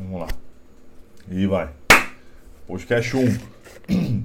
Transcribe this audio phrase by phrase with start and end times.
[0.00, 0.28] Vamos lá.
[1.30, 1.68] E vai.
[2.66, 4.24] Podcast 1.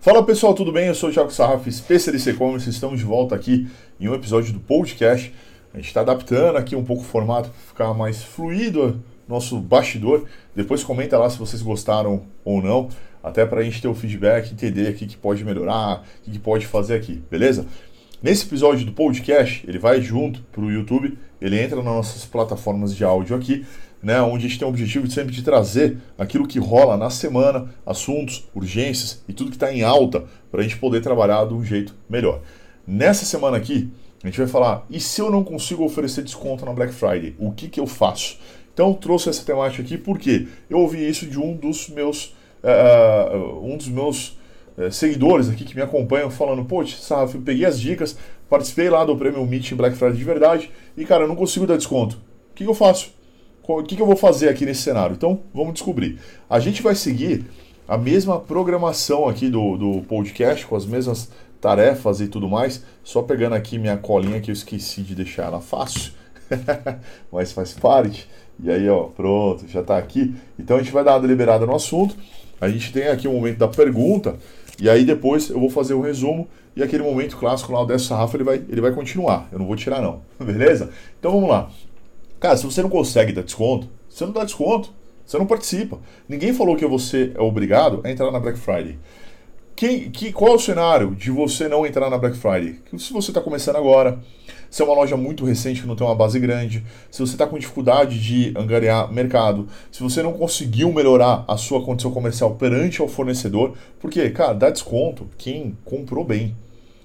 [0.00, 0.88] Fala pessoal, tudo bem?
[0.88, 2.68] Eu sou o Thiago Sarraf, especialista e-commerce.
[2.68, 3.70] Estamos de volta aqui
[4.00, 5.32] em um episódio do podcast.
[5.72, 10.24] A gente está adaptando aqui um pouco o formato para ficar mais fluido nosso bastidor.
[10.56, 12.88] Depois comenta lá se vocês gostaram ou não,
[13.22, 16.66] até para a gente ter o feedback, entender o que, pode melhorar, o que pode
[16.66, 17.66] fazer aqui, beleza?
[18.20, 22.96] Nesse episódio do podcast, ele vai junto para o YouTube, ele entra nas nossas plataformas
[22.96, 23.64] de áudio aqui,
[24.02, 27.10] né, onde a gente tem o objetivo de sempre de trazer aquilo que rola na
[27.10, 31.54] semana, assuntos, urgências e tudo que está em alta para a gente poder trabalhar de
[31.54, 32.40] um jeito melhor.
[32.84, 33.88] Nessa semana aqui,
[34.24, 37.52] a gente vai falar, e se eu não consigo oferecer desconto na Black Friday, o
[37.52, 38.36] que, que eu faço?
[38.74, 43.76] Então trouxe essa temática aqui porque eu ouvi isso de um dos meus, uh, um
[43.76, 44.37] dos meus
[44.78, 48.16] é, seguidores aqui que me acompanham falando, pô, Saf, eu peguei as dicas,
[48.48, 51.76] participei lá do Prêmio Meeting Black Friday de verdade e, cara, eu não consigo dar
[51.76, 52.16] desconto.
[52.52, 53.12] O que, que eu faço?
[53.66, 55.14] O que, que eu vou fazer aqui nesse cenário?
[55.14, 56.18] Então, vamos descobrir.
[56.48, 57.44] A gente vai seguir
[57.86, 61.28] a mesma programação aqui do, do podcast, com as mesmas
[61.60, 65.60] tarefas e tudo mais, só pegando aqui minha colinha que eu esqueci de deixar ela
[65.60, 66.12] fácil,
[67.32, 68.28] mas faz parte.
[68.62, 70.34] E aí, ó, pronto, já está aqui.
[70.58, 72.16] Então a gente vai dar uma deliberada no assunto.
[72.60, 74.36] A gente tem aqui o momento da pergunta
[74.80, 77.86] e aí depois eu vou fazer o um resumo e aquele momento clássico lá, o
[77.86, 79.48] Décio Sarrafa, ele vai, ele vai continuar.
[79.50, 80.90] Eu não vou tirar não, beleza?
[81.18, 81.70] Então vamos lá.
[82.38, 84.92] Cara, se você não consegue dar desconto, você não dá desconto,
[85.26, 85.98] você não participa.
[86.28, 88.98] Ninguém falou que você é obrigado a entrar na Black Friday.
[89.74, 92.80] Que, que, qual é o cenário de você não entrar na Black Friday?
[92.96, 94.20] Se você está começando agora,
[94.70, 97.46] se é uma loja muito recente que não tem uma base grande, se você está
[97.46, 103.00] com dificuldade de angariar mercado, se você não conseguiu melhorar a sua condição comercial perante
[103.00, 106.54] ao fornecedor, porque, cara, dá desconto quem comprou bem.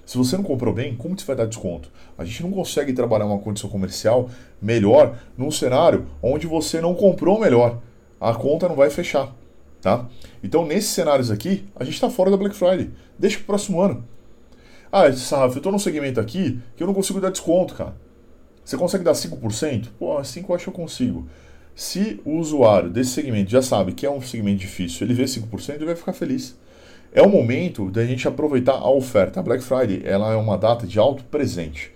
[0.06, 1.90] Se você não comprou bem, como você vai dar desconto?
[2.18, 4.28] A gente não consegue trabalhar uma condição comercial
[4.60, 7.78] melhor num cenário onde você não comprou melhor.
[8.20, 9.34] A conta não vai fechar.
[9.80, 10.06] Tá?
[10.42, 12.90] Então, nesses cenários aqui, a gente está fora da Black Friday.
[13.18, 14.04] Deixa para o próximo ano.
[14.96, 17.96] Ah, Sarraf, eu estou num segmento aqui que eu não consigo dar desconto, cara.
[18.64, 19.88] Você consegue dar 5%?
[19.98, 21.26] Pô, 5 eu acho que eu consigo.
[21.74, 25.74] Se o usuário desse segmento já sabe que é um segmento difícil, ele vê 5%,
[25.74, 26.56] ele vai ficar feliz.
[27.12, 29.40] É o momento da gente aproveitar a oferta.
[29.40, 31.90] A Black Friday ela é uma data de alto presente.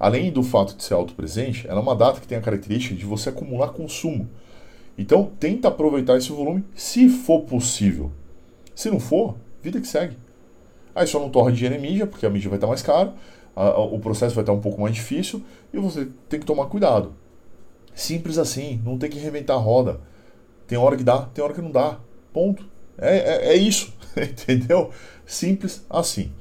[0.00, 2.94] Além do fato de ser alto presente, ela é uma data que tem a característica
[2.94, 4.26] de você acumular consumo.
[4.96, 8.10] Então, tenta aproveitar esse volume se for possível.
[8.74, 10.16] Se não for, vida que segue.
[10.94, 13.14] Aí só não torra dinheiro em mídia, porque a mídia vai estar mais cara,
[13.56, 15.42] a, a, o processo vai estar um pouco mais difícil
[15.72, 17.14] e você tem que tomar cuidado.
[17.94, 20.00] Simples assim, não tem que reinventar a roda.
[20.66, 21.98] Tem hora que dá, tem hora que não dá.
[22.32, 22.64] Ponto.
[22.98, 24.90] É, é, é isso, entendeu?
[25.26, 26.32] Simples assim.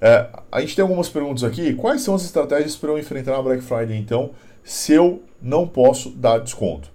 [0.00, 1.74] É, a gente tem algumas perguntas aqui.
[1.74, 6.10] Quais são as estratégias para eu enfrentar a Black Friday, então, se eu não posso
[6.10, 6.90] dar desconto?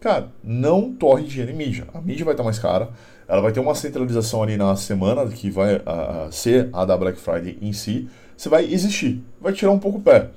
[0.00, 1.86] Cara, não torre dinheiro em mídia.
[1.92, 2.90] A mídia vai estar mais cara.
[3.30, 7.16] Ela vai ter uma centralização ali na semana, que vai uh, ser a da Black
[7.16, 8.08] Friday em si.
[8.36, 9.22] Você vai existir.
[9.40, 10.30] Vai tirar um pouco o pé.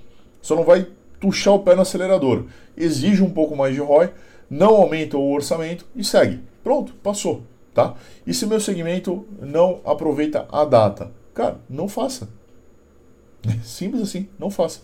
[0.43, 0.85] Só não vai
[1.19, 2.45] puxar o pé no acelerador.
[2.77, 4.11] Exige um pouco mais de ROI,
[4.47, 6.41] não aumenta o orçamento e segue.
[6.63, 7.41] Pronto, passou.
[7.73, 7.95] Tá?
[8.27, 11.11] E se meu segmento não aproveita a data?
[11.33, 12.29] Cara, não faça.
[13.63, 14.81] Simples assim, não faça.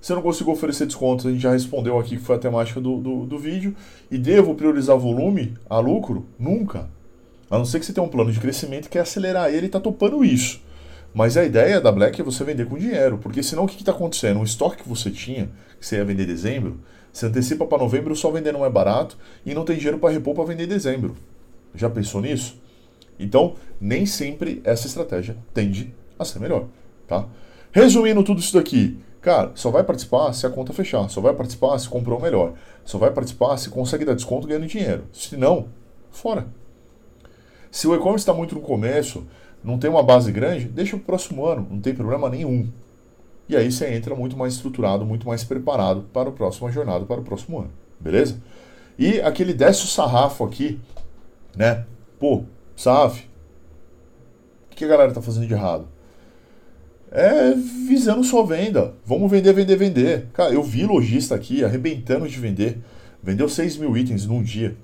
[0.00, 2.80] Se eu não consigo oferecer descontos, a gente já respondeu aqui que foi a temática
[2.80, 3.74] do, do, do vídeo.
[4.08, 6.24] E devo priorizar volume a lucro?
[6.38, 6.88] Nunca.
[7.52, 9.66] A não ser que você tenha um plano de crescimento que quer acelerar ele e
[9.66, 10.62] está topando isso.
[11.12, 13.92] Mas a ideia da Black é você vender com dinheiro, porque senão o que está
[13.92, 14.40] acontecendo?
[14.40, 16.80] O estoque que você tinha, que você ia vender em dezembro,
[17.12, 20.44] você antecipa para novembro só vendendo mais barato e não tem dinheiro para repor para
[20.44, 21.14] vender em dezembro.
[21.74, 22.58] Já pensou nisso?
[23.18, 26.68] Então, nem sempre essa estratégia tende a ser melhor,
[27.06, 27.26] tá?
[27.70, 31.78] Resumindo tudo isso daqui, Cara, só vai participar se a conta fechar, só vai participar
[31.78, 32.54] se comprou melhor,
[32.84, 35.04] só vai participar se consegue dar desconto ganhando dinheiro.
[35.12, 35.68] Se não,
[36.10, 36.48] fora.
[37.72, 39.26] Se o e-commerce está muito no começo,
[39.64, 42.68] não tem uma base grande, deixa para o próximo ano, não tem problema nenhum.
[43.48, 47.20] E aí você entra muito mais estruturado, muito mais preparado para a próxima jornada, para
[47.20, 47.70] o próximo ano.
[47.98, 48.40] Beleza?
[48.96, 50.78] E aquele desce o sarrafo aqui,
[51.56, 51.84] né?
[52.20, 52.44] Pô,
[52.76, 53.28] SAF,
[54.70, 55.88] o que a galera tá fazendo de errado?
[57.12, 57.54] é
[57.86, 58.94] visando sua venda.
[59.04, 60.26] Vamos vender, vender, vender.
[60.32, 62.78] Cara, eu vi lojista aqui arrebentando de vender.
[63.22, 64.74] Vendeu 6 mil itens num dia.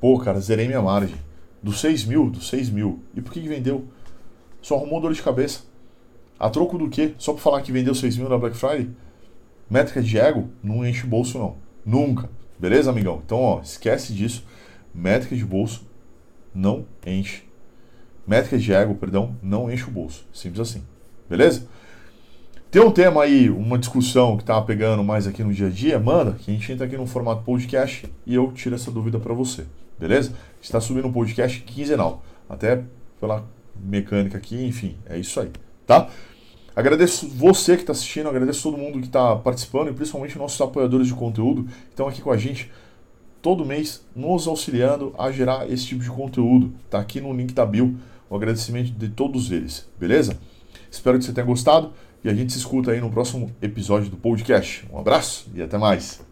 [0.00, 1.16] Pô, cara, zerei minha margem.
[1.62, 3.02] Dos 6 mil, dos 6 mil.
[3.14, 3.84] E por que, que vendeu?
[4.62, 5.62] Só arrumou dor de cabeça.
[6.38, 7.14] A troco do quê?
[7.18, 8.90] Só pra falar que vendeu 6 mil na Black Friday?
[9.68, 11.56] Métrica de ego não enche bolso, não.
[11.84, 12.30] Nunca.
[12.58, 13.20] Beleza, amigão?
[13.24, 14.44] Então, ó, esquece disso.
[14.94, 15.86] Métrica de bolso
[16.54, 17.42] não enche.
[18.26, 20.26] Métrica de ego, perdão, não enche o bolso.
[20.32, 20.82] Simples assim.
[21.28, 21.66] Beleza?
[22.70, 25.98] Tem um tema aí, uma discussão que tá pegando mais aqui no dia a dia,
[25.98, 29.32] manda, que a gente entra aqui no formato podcast e eu tiro essa dúvida para
[29.32, 29.64] você,
[29.98, 30.32] beleza?
[30.60, 32.82] Está subindo um podcast quinzenal, até
[33.20, 33.44] pela
[33.76, 35.50] mecânica aqui, enfim, é isso aí,
[35.86, 36.08] tá?
[36.74, 41.08] Agradeço você que está assistindo, agradeço todo mundo que está participando e principalmente nossos apoiadores
[41.08, 42.70] de conteúdo que estão aqui com a gente
[43.42, 46.72] todo mês nos auxiliando a gerar esse tipo de conteúdo.
[46.90, 47.96] Tá aqui no link da bio
[48.30, 50.38] o agradecimento de todos eles, beleza?
[50.90, 51.92] Espero que você tenha gostado.
[52.22, 54.84] E a gente se escuta aí no próximo episódio do podcast.
[54.92, 56.27] Um abraço e até mais.